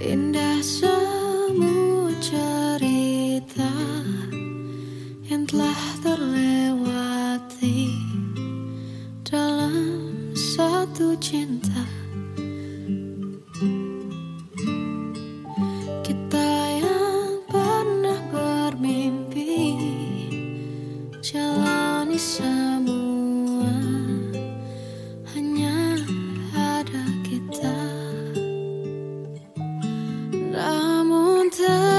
[0.00, 3.68] Indah semua cerita
[5.28, 7.92] yang telah terlewati
[9.20, 11.99] dalam satu cinta.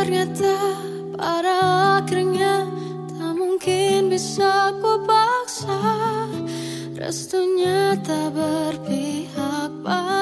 [0.02, 0.58] Ternyata
[1.14, 1.58] pada
[2.02, 2.66] akhirnya
[3.05, 5.78] tak mungkin bisa ku paksa.
[6.98, 10.20] Restunya tak berpihak pada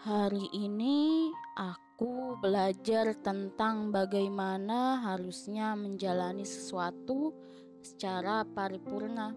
[0.00, 1.28] Hari ini
[1.60, 7.36] aku belajar tentang bagaimana harusnya menjalani sesuatu
[7.84, 9.36] secara paripurna,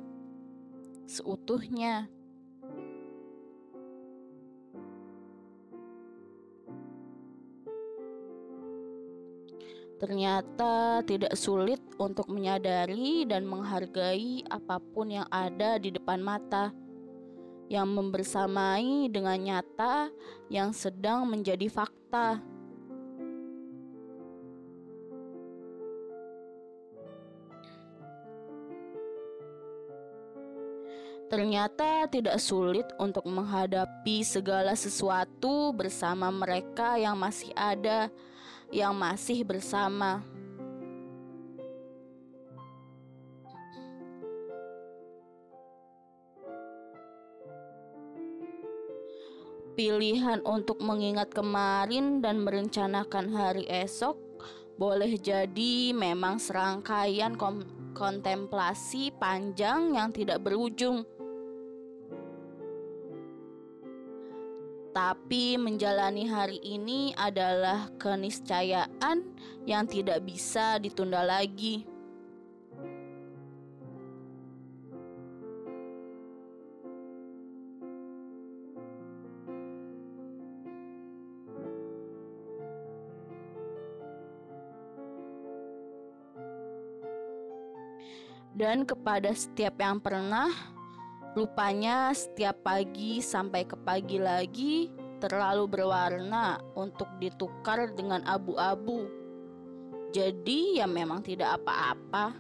[1.03, 2.08] seutuhnya.
[9.99, 16.71] Ternyata tidak sulit untuk menyadari dan menghargai apa pun yang ada di depan mata
[17.72, 20.12] yang membersamai dengan nyata
[20.52, 22.44] yang sedang menjadi fakta.
[31.34, 38.14] Ternyata tidak sulit untuk menghadapi segala sesuatu bersama mereka yang masih ada,
[38.70, 40.22] yang masih bersama.
[49.73, 54.14] Pilihan untuk mengingat kemarin dan merencanakan hari esok
[54.78, 57.34] boleh jadi memang serangkaian
[57.98, 61.02] kontemplasi panjang yang tidak berujung.
[64.94, 69.26] Tapi menjalani hari ini adalah keniscayaan
[69.66, 71.92] yang tidak bisa ditunda lagi.
[88.53, 90.53] Dan kepada setiap yang pernah,
[91.33, 99.09] rupanya setiap pagi sampai ke pagi lagi terlalu berwarna untuk ditukar dengan abu-abu.
[100.14, 102.37] Jadi ya memang tidak apa-apa.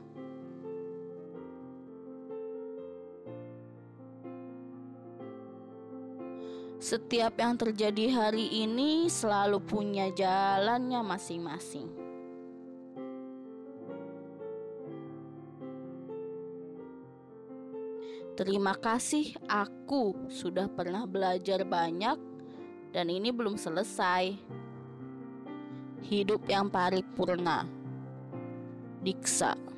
[6.77, 12.02] Setiap yang terjadi hari ini selalu punya jalannya masing-masing.
[18.33, 22.17] Terima kasih, aku sudah pernah belajar banyak,
[22.89, 24.33] dan ini belum selesai.
[26.01, 27.69] Hidup yang paripurna,
[29.05, 29.72] Diksa.